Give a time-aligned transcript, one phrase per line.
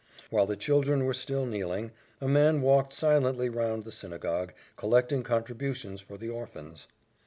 [0.31, 6.01] While the children were still kneeling, a man walked silently round the synagogue, collecting contributions
[6.01, 6.87] for the orphans.